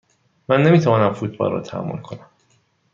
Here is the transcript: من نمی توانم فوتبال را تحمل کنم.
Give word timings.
من 0.49 0.61
نمی 0.63 0.79
توانم 0.79 1.13
فوتبال 1.13 1.51
را 1.51 1.61
تحمل 1.61 1.97
کنم. 1.97 2.25